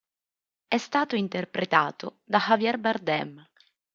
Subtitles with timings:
[0.67, 3.47] È stato interpretato da Javier Bardem.